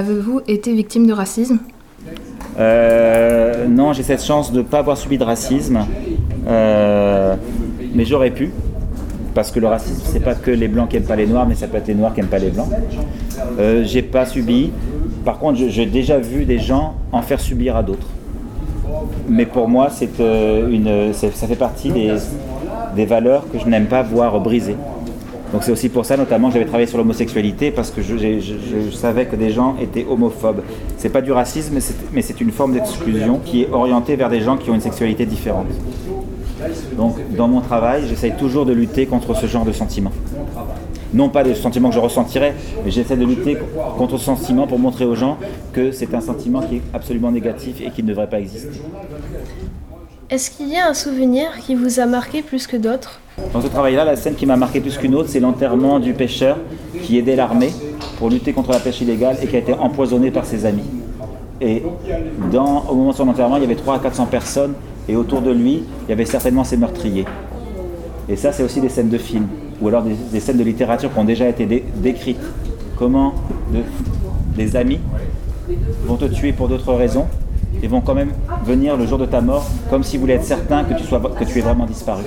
Avez-vous 0.00 0.40
été 0.48 0.72
victime 0.72 1.06
de 1.06 1.12
racisme 1.12 1.58
Euh, 2.58 3.66
non, 3.68 3.92
j'ai 3.92 4.02
cette 4.02 4.24
chance 4.24 4.50
de 4.50 4.60
ne 4.60 4.62
pas 4.62 4.78
avoir 4.78 4.96
subi 4.96 5.18
de 5.18 5.24
racisme, 5.24 5.80
Euh, 6.48 7.34
mais 7.94 8.06
j'aurais 8.06 8.30
pu, 8.30 8.50
parce 9.34 9.50
que 9.50 9.60
le 9.60 9.66
racisme, 9.66 10.00
c'est 10.06 10.24
pas 10.24 10.34
que 10.34 10.50
les 10.50 10.68
blancs 10.68 10.88
qui 10.88 10.96
aiment 10.96 11.02
pas 11.02 11.16
les 11.16 11.26
noirs, 11.26 11.46
mais 11.46 11.54
ça 11.54 11.66
peut 11.66 11.76
être 11.76 11.88
les 11.88 11.94
noirs 11.94 12.14
qui 12.14 12.20
aiment 12.20 12.28
pas 12.28 12.38
les 12.38 12.48
blancs. 12.48 12.70
Euh, 13.58 13.84
j'ai 13.84 14.00
pas 14.00 14.24
subi. 14.24 14.70
Par 15.22 15.38
contre, 15.38 15.58
j'ai 15.68 15.84
déjà 15.84 16.16
vu 16.18 16.46
des 16.46 16.58
gens 16.58 16.94
en 17.12 17.20
faire 17.20 17.38
subir 17.40 17.76
à 17.76 17.82
d'autres. 17.82 18.08
Mais 19.28 19.44
pour 19.44 19.68
moi, 19.68 19.88
c'est 19.90 20.18
euh, 20.18 20.70
une, 20.70 21.12
ça 21.12 21.46
fait 21.46 21.56
partie 21.56 21.92
des 22.96 23.04
valeurs 23.04 23.44
que 23.52 23.58
je 23.58 23.66
n'aime 23.66 23.86
pas 23.86 24.02
voir 24.02 24.40
brisées. 24.40 24.76
Donc 25.52 25.64
c'est 25.64 25.72
aussi 25.72 25.88
pour 25.88 26.04
ça 26.04 26.16
notamment 26.16 26.48
que 26.48 26.54
j'avais 26.54 26.66
travaillé 26.66 26.86
sur 26.86 26.98
l'homosexualité 26.98 27.70
parce 27.70 27.90
que 27.90 28.02
je, 28.02 28.90
savais 28.92 29.26
que 29.26 29.36
des 29.36 29.50
gens 29.50 29.76
étaient 29.80 30.06
homophobes. 30.08 30.62
C'est 30.96 31.08
pas 31.08 31.22
du 31.22 31.32
racisme, 31.32 31.74
mais 31.74 31.80
c'est, 31.80 31.94
mais 32.12 32.22
c'est 32.22 32.40
une 32.40 32.52
forme 32.52 32.72
d'exclusion 32.72 33.40
qui 33.44 33.62
est 33.62 33.70
orientée 33.70 34.16
vers 34.16 34.28
des 34.28 34.40
gens 34.40 34.56
qui 34.56 34.70
ont 34.70 34.74
une 34.74 34.80
sexualité 34.80 35.26
différente. 35.26 35.66
Donc 36.96 37.16
dans 37.36 37.48
mon 37.48 37.60
travail, 37.60 38.02
j'essaye 38.08 38.32
toujours 38.36 38.66
de 38.66 38.72
lutter 38.72 39.06
contre 39.06 39.34
ce 39.34 39.46
genre 39.46 39.64
de 39.64 39.72
sentiments. 39.72 40.12
Non 41.12 41.28
pas 41.28 41.42
des 41.42 41.56
sentiments 41.56 41.88
que 41.88 41.96
je 41.96 42.00
ressentirais, 42.00 42.54
mais 42.84 42.90
j'essaie 42.92 43.16
de 43.16 43.24
lutter 43.24 43.56
contre 43.98 44.16
ce 44.18 44.24
sentiment 44.24 44.68
pour 44.68 44.78
montrer 44.78 45.04
aux 45.04 45.16
gens 45.16 45.38
que 45.72 45.90
c'est 45.90 46.14
un 46.14 46.20
sentiment 46.20 46.60
qui 46.60 46.76
est 46.76 46.82
absolument 46.94 47.32
négatif 47.32 47.80
et 47.80 47.90
qui 47.90 48.04
ne 48.04 48.08
devrait 48.08 48.28
pas 48.28 48.38
exister. 48.38 48.80
Est-ce 50.30 50.50
qu'il 50.50 50.68
y 50.68 50.76
a 50.76 50.88
un 50.88 50.94
souvenir 50.94 51.48
qui 51.66 51.74
vous 51.74 51.98
a 51.98 52.06
marqué 52.06 52.42
plus 52.42 52.66
que 52.66 52.76
d'autres? 52.76 53.20
Dans 53.52 53.60
ce 53.60 53.66
travail-là, 53.66 54.04
la 54.04 54.14
scène 54.16 54.34
qui 54.36 54.46
m'a 54.46 54.56
marqué 54.56 54.80
plus 54.80 54.96
qu'une 54.96 55.14
autre, 55.16 55.28
c'est 55.28 55.40
l'enterrement 55.40 55.98
du 55.98 56.12
pêcheur 56.12 56.58
qui 57.02 57.18
aidait 57.18 57.34
l'armée 57.34 57.70
pour 58.18 58.30
lutter 58.30 58.52
contre 58.52 58.70
la 58.70 58.78
pêche 58.78 59.00
illégale 59.00 59.36
et 59.42 59.46
qui 59.48 59.56
a 59.56 59.58
été 59.58 59.72
empoisonné 59.74 60.30
par 60.30 60.44
ses 60.44 60.66
amis. 60.66 60.84
Et 61.60 61.82
au 62.52 62.94
moment 62.94 63.10
de 63.10 63.14
son 63.16 63.28
enterrement, 63.28 63.56
il 63.56 63.62
y 63.62 63.66
avait 63.66 63.74
300 63.74 63.98
à 63.98 64.02
400 64.02 64.26
personnes 64.26 64.74
et 65.08 65.16
autour 65.16 65.40
de 65.42 65.50
lui, 65.50 65.82
il 66.06 66.10
y 66.10 66.12
avait 66.12 66.24
certainement 66.24 66.62
ses 66.64 66.76
meurtriers. 66.76 67.24
Et 68.28 68.36
ça, 68.36 68.52
c'est 68.52 68.62
aussi 68.62 68.80
des 68.80 68.88
scènes 68.88 69.08
de 69.08 69.18
films 69.18 69.48
ou 69.80 69.88
alors 69.88 70.04
des, 70.04 70.40
scènes 70.40 70.58
de 70.58 70.62
littérature 70.62 71.12
qui 71.12 71.18
ont 71.18 71.24
déjà 71.24 71.48
été 71.48 71.66
dé- 71.66 71.84
décrites. 71.96 72.38
Comment 72.96 73.34
de- 73.72 73.82
des 74.56 74.76
amis 74.76 75.00
vont 76.06 76.16
te 76.16 76.26
tuer 76.26 76.52
pour 76.52 76.68
d'autres 76.68 76.92
raisons 76.94 77.26
et 77.82 77.88
vont 77.88 78.00
quand 78.00 78.14
même 78.14 78.32
venir 78.64 78.96
le 78.96 79.06
jour 79.06 79.18
de 79.18 79.26
ta 79.26 79.40
mort 79.40 79.66
comme 79.88 80.02
s'ils 80.02 80.20
voulaient 80.20 80.34
être 80.34 80.44
certains 80.44 80.84
que 80.84 80.94
tu, 80.94 81.04
sois, 81.04 81.20
que 81.20 81.44
tu 81.44 81.58
es 81.58 81.62
vraiment 81.62 81.86
disparu. 81.86 82.24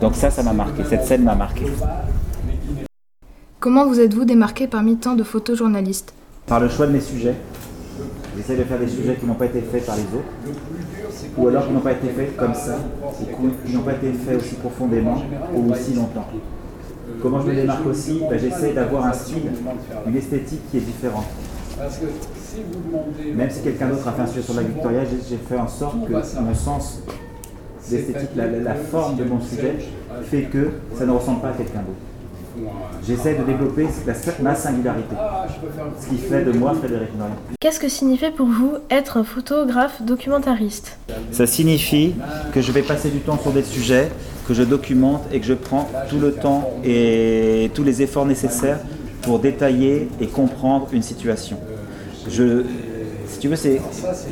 Donc 0.00 0.14
ça, 0.14 0.30
ça 0.30 0.42
m'a 0.42 0.52
marqué. 0.52 0.82
Cette 0.88 1.04
scène 1.04 1.22
m'a 1.24 1.34
marqué. 1.34 1.64
Comment 3.60 3.86
vous 3.86 4.00
êtes-vous 4.00 4.24
démarqué 4.24 4.66
parmi 4.66 4.96
tant 4.96 5.14
de 5.14 5.22
photojournalistes? 5.22 6.12
Par 6.46 6.60
le 6.60 6.68
choix 6.68 6.86
de 6.86 6.92
mes 6.92 7.00
sujets, 7.00 7.34
j'essaie 8.36 8.56
de 8.56 8.64
faire 8.64 8.78
des 8.78 8.88
sujets 8.88 9.16
qui 9.16 9.24
n'ont 9.24 9.34
pas 9.34 9.46
été 9.46 9.60
faits 9.62 9.86
par 9.86 9.96
les 9.96 10.02
autres, 10.02 11.28
ou 11.38 11.48
alors 11.48 11.66
qui 11.66 11.72
n'ont 11.72 11.80
pas 11.80 11.92
été 11.92 12.08
faits 12.08 12.36
comme 12.36 12.52
ça, 12.52 12.76
et 13.22 13.66
qui 13.66 13.74
n'ont 13.74 13.82
pas 13.82 13.92
été 13.94 14.12
faits 14.12 14.36
aussi 14.38 14.56
profondément 14.56 15.16
ou 15.54 15.72
aussi 15.72 15.94
longtemps. 15.94 16.26
Comment 17.22 17.40
je 17.40 17.46
me 17.46 17.54
démarque 17.54 17.86
aussi? 17.86 18.20
Ben, 18.28 18.38
J'essaie 18.38 18.74
d'avoir 18.74 19.06
un 19.06 19.12
style, 19.12 19.50
une 20.06 20.16
esthétique 20.16 20.60
qui 20.70 20.76
est 20.76 20.80
différente. 20.80 21.24
Même 23.34 23.50
si 23.50 23.60
quelqu'un 23.62 23.88
d'autre 23.88 24.06
a 24.08 24.12
fait 24.12 24.22
un 24.22 24.26
sujet 24.26 24.42
sur 24.42 24.54
la 24.54 24.62
Victoria, 24.62 25.00
j'ai 25.28 25.36
fait 25.36 25.58
en 25.58 25.68
sorte 25.68 25.96
que 26.06 26.12
mon 26.40 26.54
sens 26.54 27.00
d'esthétique, 27.90 28.30
la, 28.36 28.46
la- 28.46 28.58
la 28.60 28.74
forme 28.74 29.16
de 29.16 29.24
mon 29.24 29.40
sujet, 29.40 29.74
fait 30.30 30.42
que 30.42 30.70
ça 30.96 31.04
ne 31.04 31.10
ressemble 31.12 31.40
pas 31.40 31.48
à 31.48 31.52
quelqu'un 31.52 31.80
d'autre. 31.80 32.70
J'essaie 33.06 33.34
de 33.34 33.42
développer 33.42 33.88
la- 34.06 34.14
ma 34.40 34.54
singularité, 34.54 35.16
ce 36.00 36.06
qui 36.08 36.16
fait 36.18 36.44
de 36.44 36.52
moi 36.52 36.72
Frédéric 36.74 37.08
Norian. 37.18 37.34
Qu'est-ce 37.60 37.80
que 37.80 37.88
signifie 37.88 38.30
pour 38.30 38.46
vous 38.46 38.74
être 38.90 39.16
un 39.16 39.24
photographe 39.24 40.00
documentariste? 40.02 40.96
Ça 41.32 41.46
signifie 41.48 42.14
que 42.52 42.60
je 42.60 42.70
vais 42.70 42.82
passer 42.82 43.10
du 43.10 43.18
temps 43.18 43.38
sur 43.38 43.50
des 43.50 43.64
sujets, 43.64 44.08
que 44.46 44.54
je 44.54 44.62
documente 44.62 45.22
et 45.32 45.40
que 45.40 45.46
je 45.46 45.54
prends 45.54 45.88
tout 46.08 46.20
le 46.20 46.32
temps 46.32 46.70
et 46.84 47.70
tous 47.74 47.82
les 47.82 48.02
efforts 48.02 48.26
nécessaires 48.26 48.78
pour 49.24 49.38
détailler 49.38 50.08
et 50.20 50.26
comprendre 50.26 50.88
une 50.92 51.02
situation. 51.02 51.56
Je, 52.28 52.64
si 53.28 53.38
tu 53.38 53.48
veux, 53.48 53.56
c'est 53.56 53.80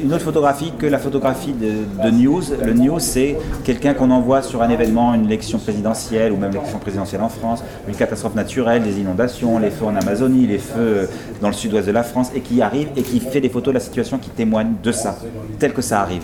une 0.02 0.12
autre 0.12 0.24
photographie 0.24 0.72
que 0.78 0.86
la 0.86 0.98
photographie 0.98 1.52
de, 1.52 2.02
de 2.04 2.10
news. 2.10 2.42
Le 2.64 2.72
news, 2.72 2.98
c'est 2.98 3.36
quelqu'un 3.64 3.94
qu'on 3.94 4.10
envoie 4.10 4.42
sur 4.42 4.62
un 4.62 4.70
événement, 4.70 5.14
une 5.14 5.26
élection 5.26 5.58
présidentielle 5.58 6.32
ou 6.32 6.36
même 6.36 6.52
l'élection 6.52 6.78
présidentielle 6.78 7.22
en 7.22 7.28
France, 7.28 7.62
une 7.88 7.94
catastrophe 7.94 8.34
naturelle, 8.34 8.82
des 8.82 9.00
inondations, 9.00 9.58
les 9.58 9.70
feux 9.70 9.86
en 9.86 9.96
Amazonie, 9.96 10.46
les 10.46 10.58
feux 10.58 11.08
dans 11.40 11.48
le 11.48 11.54
sud-ouest 11.54 11.86
de 11.86 11.92
la 11.92 12.02
France, 12.02 12.30
et 12.34 12.40
qui 12.40 12.62
arrive 12.62 12.88
et 12.96 13.02
qui 13.02 13.20
fait 13.20 13.40
des 13.40 13.48
photos 13.48 13.72
de 13.72 13.78
la 13.78 13.84
situation 13.84 14.18
qui 14.18 14.30
témoignent 14.30 14.74
de 14.82 14.92
ça, 14.92 15.18
tel 15.58 15.72
que 15.72 15.82
ça 15.82 16.00
arrive. 16.00 16.22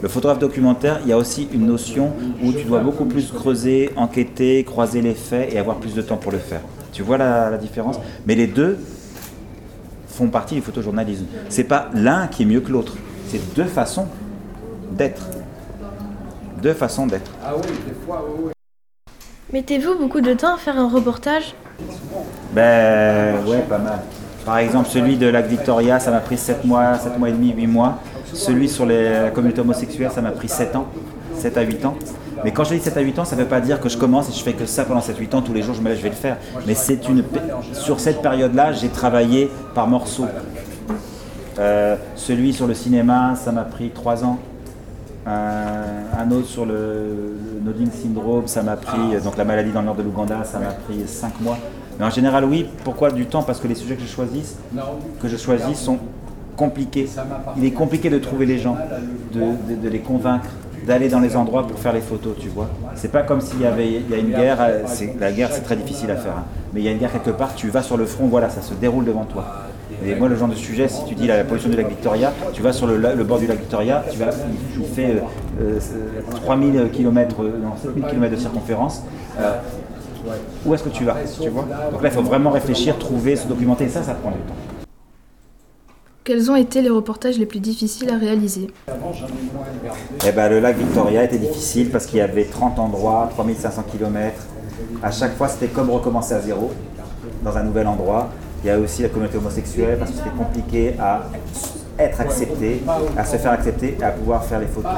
Le 0.00 0.08
photographe 0.08 0.38
documentaire, 0.38 1.00
il 1.02 1.08
y 1.08 1.12
a 1.12 1.16
aussi 1.16 1.48
une 1.52 1.66
notion 1.66 2.12
où 2.42 2.52
tu 2.52 2.64
dois 2.64 2.80
beaucoup 2.80 3.04
plus 3.04 3.32
creuser, 3.32 3.90
enquêter, 3.96 4.62
croiser 4.62 5.02
les 5.02 5.14
faits 5.14 5.52
et 5.52 5.58
avoir 5.58 5.78
plus 5.78 5.94
de 5.94 6.02
temps 6.02 6.16
pour 6.16 6.30
le 6.30 6.38
faire. 6.38 6.60
Tu 6.92 7.02
vois 7.02 7.18
la, 7.18 7.50
la 7.50 7.58
différence? 7.58 7.98
Mais 8.26 8.36
les 8.36 8.46
deux 8.46 8.78
font 10.06 10.28
partie 10.28 10.54
du 10.54 10.60
photojournalisme. 10.60 11.26
C'est 11.48 11.64
pas 11.64 11.90
l'un 11.94 12.28
qui 12.28 12.44
est 12.44 12.46
mieux 12.46 12.60
que 12.60 12.70
l'autre. 12.70 12.96
C'est 13.26 13.54
deux 13.54 13.64
façons 13.64 14.06
d'être. 14.92 15.22
Deux 16.62 16.74
façons 16.74 17.06
d'être. 17.06 17.30
Mettez-vous 19.52 19.96
beaucoup 19.98 20.20
de 20.20 20.32
temps 20.34 20.54
à 20.54 20.58
faire 20.58 20.78
un 20.78 20.88
reportage? 20.88 21.54
Ben 22.52 23.44
ouais, 23.46 23.62
pas 23.68 23.78
mal. 23.78 24.00
Par 24.44 24.58
exemple, 24.58 24.88
celui 24.88 25.16
de 25.16 25.26
Lac 25.26 25.46
Victoria, 25.46 26.00
ça 26.00 26.10
m'a 26.10 26.20
pris 26.20 26.38
7 26.38 26.64
mois, 26.64 26.98
7 26.98 27.18
mois 27.18 27.28
et 27.28 27.32
demi, 27.32 27.52
8 27.52 27.66
mois. 27.66 27.98
Celui 28.32 28.68
sur 28.68 28.86
les, 28.86 29.22
la 29.22 29.30
communauté 29.30 29.60
homosexuelle, 29.60 30.10
ça 30.14 30.22
m'a 30.22 30.30
pris 30.30 30.48
7 30.48 30.76
ans, 30.76 30.86
7 31.36 31.56
à 31.56 31.62
8 31.62 31.84
ans. 31.86 31.94
Mais 32.44 32.52
quand 32.52 32.64
je 32.64 32.74
dis 32.74 32.80
7 32.80 32.96
à 32.96 33.00
8 33.00 33.18
ans, 33.18 33.24
ça 33.24 33.36
ne 33.36 33.42
veut 33.42 33.48
pas 33.48 33.60
dire 33.60 33.80
que 33.80 33.88
je 33.88 33.98
commence 33.98 34.28
et 34.28 34.32
je 34.32 34.42
fais 34.42 34.52
que 34.52 34.66
ça 34.66 34.84
pendant 34.84 35.00
7-8 35.00 35.34
ans, 35.36 35.42
tous 35.42 35.52
les 35.52 35.62
jours 35.62 35.74
je 35.74 35.80
me 35.80 35.88
lève, 35.88 35.98
je 35.98 36.02
vais 36.02 36.10
le 36.10 36.14
faire. 36.14 36.36
Mais 36.66 36.74
c'est 36.74 37.08
une 37.08 37.24
sur 37.72 38.00
cette 38.00 38.22
période-là, 38.22 38.72
j'ai 38.72 38.88
travaillé 38.88 39.50
par 39.74 39.88
morceaux. 39.88 40.26
Euh, 41.58 41.96
celui 42.14 42.52
sur 42.52 42.68
le 42.68 42.74
cinéma, 42.74 43.34
ça 43.34 43.50
m'a 43.50 43.64
pris 43.64 43.90
3 43.90 44.24
ans. 44.24 44.38
Un, 45.26 46.18
un 46.18 46.30
autre 46.30 46.46
sur 46.46 46.64
le, 46.64 47.36
nodding 47.64 47.90
syndrome, 47.90 48.46
ça 48.46 48.62
m'a 48.62 48.76
pris, 48.76 49.20
donc 49.22 49.36
la 49.36 49.44
maladie 49.44 49.72
dans 49.72 49.80
le 49.80 49.86
nord 49.86 49.96
de 49.96 50.02
l'Ouganda, 50.02 50.44
ça 50.44 50.58
m'a 50.58 50.70
pris 50.70 51.06
5 51.06 51.40
mois. 51.40 51.58
Mais 51.98 52.04
en 52.04 52.10
général, 52.10 52.44
oui. 52.44 52.66
Pourquoi 52.84 53.10
du 53.10 53.26
temps? 53.26 53.42
Parce 53.42 53.58
que 53.58 53.66
les 53.66 53.74
sujets 53.74 53.96
que 53.96 54.02
je 54.02 54.06
choisis, 54.06 54.56
que 55.20 55.28
je 55.28 55.36
choisis 55.36 55.78
sont 55.78 55.98
compliqués. 56.58 57.08
Il 57.56 57.64
est 57.64 57.70
compliqué 57.70 58.10
de 58.10 58.18
trouver 58.18 58.44
les 58.44 58.58
gens, 58.58 58.76
de, 59.32 59.88
les 59.88 60.00
convaincre, 60.00 60.48
d'aller 60.86 61.08
dans 61.08 61.20
les 61.20 61.36
endroits 61.36 61.66
pour 61.66 61.78
faire 61.78 61.92
les 61.92 62.00
photos, 62.00 62.34
tu 62.38 62.48
vois. 62.48 62.68
C'est 62.96 63.12
pas 63.12 63.22
comme 63.22 63.40
s'il 63.40 63.60
y 63.60 63.66
avait 63.66 63.88
il 63.88 64.14
y 64.14 64.20
une 64.20 64.30
guerre, 64.30 64.58
euh, 64.60 64.82
la 65.20 65.32
guerre 65.32 65.50
c'est 65.52 65.62
très 65.62 65.76
difficile 65.76 66.10
à 66.10 66.16
faire, 66.16 66.36
hein. 66.38 66.44
mais 66.72 66.80
il 66.80 66.84
y 66.84 66.88
a 66.88 66.92
une 66.92 66.98
guerre 66.98 67.12
quelque 67.12 67.30
part, 67.30 67.54
tu 67.54 67.68
vas 67.68 67.82
sur 67.82 67.96
le 67.96 68.06
front, 68.06 68.26
voilà, 68.26 68.50
ça 68.50 68.60
se 68.60 68.74
déroule 68.74 69.04
devant 69.04 69.24
toi. 69.24 69.44
Et 70.04 70.14
moi, 70.14 70.28
le 70.28 70.36
genre 70.36 70.48
de 70.48 70.54
sujet, 70.54 70.86
si 70.88 71.04
tu 71.06 71.14
dis 71.14 71.26
la, 71.26 71.42
pollution 71.44 71.70
du 71.70 71.76
lac 71.76 71.88
Victoria, 71.88 72.32
tu 72.52 72.62
vas 72.62 72.72
sur 72.72 72.86
le, 72.86 73.24
bord 73.24 73.38
du 73.38 73.46
lac 73.46 73.58
Victoria, 73.58 74.04
tu 74.10 74.18
vas, 74.18 74.30
il 74.78 74.86
fait 74.86 75.16
euh, 75.60 75.78
euh, 75.78 76.40
3000 76.44 76.90
km, 76.92 77.42
non, 77.42 77.76
7000 77.82 78.04
km 78.04 78.34
de 78.34 78.40
circonférence. 78.40 79.02
euh, 79.40 79.56
où 80.66 80.74
est-ce 80.74 80.82
que 80.82 80.88
tu 80.90 81.04
vas 81.04 81.16
tu 81.40 81.48
vois 81.48 81.66
Donc 81.90 82.02
là, 82.02 82.10
il 82.10 82.14
faut 82.14 82.22
vraiment 82.22 82.50
réfléchir, 82.50 82.98
trouver, 82.98 83.34
se 83.34 83.46
documenter, 83.46 83.84
et 83.84 83.88
ça, 83.88 84.02
ça 84.02 84.14
prend 84.14 84.30
du 84.30 84.38
temps. 84.38 84.54
Quels 86.28 86.50
ont 86.50 86.56
été 86.56 86.82
les 86.82 86.90
reportages 86.90 87.38
les 87.38 87.46
plus 87.46 87.58
difficiles 87.58 88.10
à 88.10 88.18
réaliser 88.18 88.66
Eh 90.26 90.30
ben, 90.32 90.50
le 90.50 90.60
lac 90.60 90.76
Victoria 90.76 91.24
était 91.24 91.38
difficile 91.38 91.88
parce 91.88 92.04
qu'il 92.04 92.18
y 92.18 92.20
avait 92.20 92.44
30 92.44 92.78
endroits, 92.78 93.30
3500 93.34 93.84
km. 93.90 94.34
À 95.02 95.10
chaque 95.10 95.34
fois, 95.38 95.48
c'était 95.48 95.68
comme 95.68 95.88
recommencer 95.88 96.34
à 96.34 96.40
zéro, 96.42 96.70
dans 97.42 97.56
un 97.56 97.62
nouvel 97.62 97.86
endroit. 97.86 98.28
Il 98.62 98.66
y 98.66 98.70
a 98.70 98.78
aussi 98.78 99.00
la 99.00 99.08
communauté 99.08 99.38
homosexuelle 99.38 99.96
parce 99.98 100.10
que 100.10 100.18
c'était 100.18 100.36
compliqué 100.36 100.96
à 101.00 101.30
être 101.98 102.20
accepté, 102.20 102.82
à 103.16 103.24
se 103.24 103.36
faire 103.38 103.52
accepter 103.52 103.96
et 103.98 104.04
à 104.04 104.10
pouvoir 104.10 104.44
faire 104.44 104.60
les 104.60 104.66
photos. 104.66 104.92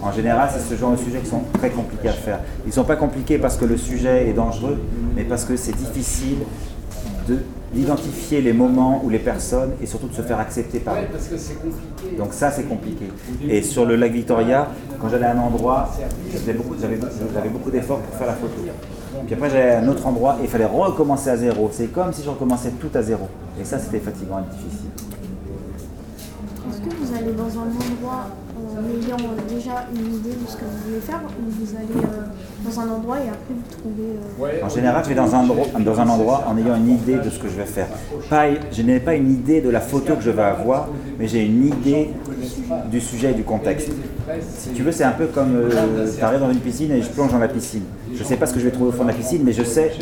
En 0.00 0.12
général, 0.12 0.48
c'est 0.56 0.72
ce 0.72 0.78
genre 0.78 0.92
de 0.92 0.98
sujets 0.98 1.18
qui 1.18 1.26
sont 1.30 1.42
très 1.58 1.70
compliqués 1.70 2.10
à 2.10 2.12
faire. 2.12 2.38
Ils 2.64 2.68
ne 2.68 2.72
sont 2.72 2.84
pas 2.84 2.94
compliqués 2.94 3.38
parce 3.38 3.56
que 3.56 3.64
le 3.64 3.76
sujet 3.76 4.28
est 4.28 4.34
dangereux, 4.34 4.78
mais 5.16 5.24
parce 5.24 5.44
que 5.44 5.56
c'est 5.56 5.76
difficile 5.76 6.36
de- 7.26 7.40
d'identifier 7.72 8.40
les 8.40 8.52
moments 8.52 9.02
ou 9.04 9.10
les 9.10 9.18
personnes 9.18 9.72
et 9.82 9.86
surtout 9.86 10.08
de 10.08 10.14
se 10.14 10.22
faire 10.22 10.38
accepter 10.38 10.78
par 10.78 10.94
eux. 10.94 11.06
Donc 12.16 12.32
ça, 12.32 12.50
c'est 12.50 12.64
compliqué. 12.64 13.06
Et 13.48 13.62
sur 13.62 13.84
le 13.84 13.96
lac 13.96 14.12
Victoria, 14.12 14.68
quand 15.00 15.08
j'allais 15.08 15.26
à 15.26 15.32
un 15.32 15.38
endroit, 15.38 15.90
j'avais 16.32 16.54
beaucoup, 16.54 16.74
beaucoup 17.52 17.70
d'efforts 17.70 18.00
pour 18.00 18.16
faire 18.16 18.28
la 18.28 18.34
photo. 18.34 18.54
Puis 19.24 19.34
après, 19.34 19.50
j'allais 19.50 19.70
à 19.72 19.80
un 19.80 19.88
autre 19.88 20.06
endroit 20.06 20.36
et 20.40 20.44
il 20.44 20.48
fallait 20.48 20.66
recommencer 20.66 21.30
à 21.30 21.36
zéro. 21.36 21.70
C'est 21.72 21.88
comme 21.88 22.12
si 22.12 22.22
je 22.22 22.30
recommençais 22.30 22.70
tout 22.80 22.90
à 22.94 23.02
zéro. 23.02 23.28
Et 23.60 23.64
ça, 23.64 23.78
c'était 23.78 24.00
fatigant 24.00 24.38
et 24.38 24.54
difficile. 24.54 25.05
Que 26.86 26.94
vous 26.94 27.12
allez 27.16 27.32
dans 27.32 27.50
un 27.58 27.64
endroit 27.64 28.26
en 28.56 28.84
ayant 28.84 29.16
déjà 29.48 29.86
une 29.92 30.14
idée 30.14 30.30
de 30.30 30.46
ce 30.48 30.56
que 30.56 30.64
vous 30.64 30.78
voulez 30.86 31.00
faire 31.00 31.20
ou 31.24 31.50
vous 31.50 31.74
allez 31.76 32.04
euh, 32.06 32.22
dans 32.64 32.80
un 32.80 32.88
endroit 32.90 33.16
et 33.18 33.28
après 33.28 33.54
vous 33.54 33.76
trouvez. 33.76 34.52
euh, 34.60 34.64
En 34.64 34.68
général, 34.68 35.02
je 35.02 35.08
vais 35.08 35.14
dans 35.16 35.34
un, 35.34 35.38
endroit, 35.40 35.66
dans 35.80 36.00
un 36.00 36.08
endroit 36.08 36.44
en 36.46 36.56
ayant 36.56 36.76
une 36.76 36.90
idée 36.90 37.16
de 37.16 37.28
ce 37.28 37.40
que 37.40 37.48
je 37.48 37.56
vais 37.56 37.64
faire. 37.64 37.88
Pas, 38.30 38.44
je 38.70 38.82
n'ai 38.82 39.00
pas 39.00 39.14
une 39.16 39.32
idée 39.32 39.60
de 39.60 39.68
la 39.70 39.80
photo 39.80 40.14
que 40.14 40.22
je 40.22 40.30
vais 40.30 40.42
avoir, 40.42 40.88
mais 41.18 41.26
j'ai 41.26 41.44
une 41.44 41.66
idée 41.66 42.10
du 42.90 43.00
sujet 43.00 43.30
et 43.30 43.34
du 43.34 43.42
contexte. 43.42 43.90
Si 44.40 44.70
tu 44.70 44.82
veux, 44.82 44.92
c'est 44.92 45.04
un 45.04 45.12
peu 45.12 45.26
comme 45.26 45.68
tu 46.16 46.24
arrives 46.24 46.40
dans 46.40 46.50
une 46.50 46.60
piscine 46.60 46.92
et 46.92 47.02
je 47.02 47.08
plonge 47.08 47.32
dans 47.32 47.38
la 47.38 47.48
piscine. 47.48 47.82
Je 48.12 48.22
ne 48.22 48.24
sais 48.24 48.36
pas 48.36 48.46
ce 48.46 48.54
que 48.54 48.60
je 48.60 48.64
vais 48.66 48.70
trouver 48.70 48.90
au 48.90 48.92
fond 48.92 49.04
de 49.04 49.08
la 49.08 49.14
piscine, 49.14 49.42
mais 49.44 49.52
je 49.52 49.62
sais 49.62 49.92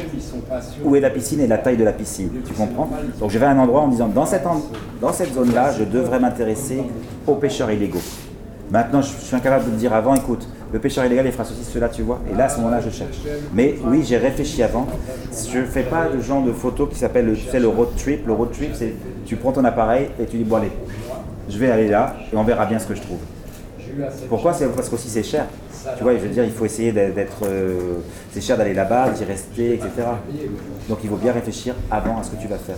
où 0.84 0.96
est 0.96 1.00
la 1.00 1.10
piscine 1.10 1.40
et 1.40 1.46
la 1.46 1.58
taille 1.58 1.76
de 1.76 1.84
la 1.84 1.92
piscine. 1.92 2.30
Tu 2.46 2.52
comprends? 2.54 2.88
Donc 3.20 3.30
je 3.30 3.38
vais 3.38 3.46
à 3.46 3.50
un 3.50 3.58
endroit 3.58 3.82
en 3.82 3.86
me 3.86 3.92
disant, 3.92 4.08
dans 4.08 4.26
cette, 4.26 5.34
zone-là, 5.34 5.72
je 5.78 5.84
devrais 5.84 6.20
m'intéresser 6.20 6.82
aux 7.26 7.34
pêcheurs 7.34 7.70
illégaux. 7.70 8.02
Maintenant, 8.70 9.02
je 9.02 9.08
suis 9.08 9.36
incapable 9.36 9.66
de 9.66 9.70
te 9.70 9.76
dire 9.76 9.92
avant, 9.92 10.14
écoute, 10.14 10.48
le 10.72 10.80
pêcheur 10.80 11.04
illégal, 11.04 11.26
il 11.26 11.32
fera 11.32 11.44
ceci, 11.44 11.62
cela, 11.62 11.88
tu 11.88 12.02
vois. 12.02 12.20
Et 12.32 12.36
là, 12.36 12.46
à 12.46 12.48
ce 12.48 12.56
moment-là, 12.56 12.80
je 12.80 12.90
cherche. 12.90 13.18
Mais 13.54 13.76
oui, 13.86 14.02
j'ai 14.04 14.16
réfléchi 14.16 14.62
avant. 14.62 14.88
Je 15.48 15.60
ne 15.60 15.64
fais 15.64 15.84
pas 15.84 16.08
le 16.12 16.20
genre 16.20 16.42
de 16.42 16.50
photo 16.50 16.86
qui 16.86 16.96
s'appelle 16.96 17.26
le, 17.26 17.34
tu 17.34 17.48
sais, 17.48 17.60
le 17.60 17.68
road 17.68 17.90
trip. 17.96 18.26
Le 18.26 18.32
road 18.32 18.50
trip, 18.50 18.70
c'est 18.74 18.94
tu 19.24 19.36
prends 19.36 19.52
ton 19.52 19.64
appareil 19.64 20.08
et 20.20 20.24
tu 20.24 20.38
dis, 20.38 20.44
bon 20.44 20.56
allez, 20.56 20.72
je 21.48 21.58
vais 21.58 21.70
aller 21.70 21.88
là 21.88 22.14
et 22.32 22.36
on 22.36 22.44
verra 22.44 22.66
bien 22.66 22.78
ce 22.78 22.86
que 22.86 22.94
je 22.94 23.02
trouve. 23.02 23.18
Pourquoi 24.28 24.52
C'est 24.54 24.66
parce 24.68 24.88
qu'aussi 24.88 25.08
c'est 25.08 25.22
cher. 25.22 25.46
Tu 25.96 26.02
vois, 26.02 26.14
je 26.14 26.20
veux 26.20 26.28
dire, 26.28 26.44
il 26.44 26.50
faut 26.50 26.64
essayer 26.64 26.92
d'être. 26.92 27.44
euh, 27.44 27.96
c'est 28.32 28.40
cher 28.40 28.56
d'aller 28.56 28.72
là-bas, 28.74 29.10
d'y 29.10 29.24
rester, 29.24 29.74
etc. 29.74 29.90
Donc 30.88 30.98
il 31.04 31.10
faut 31.10 31.16
bien 31.16 31.32
réfléchir 31.32 31.74
avant 31.90 32.18
à 32.18 32.22
ce 32.22 32.30
que 32.30 32.36
tu 32.40 32.48
vas 32.48 32.56
faire. 32.58 32.76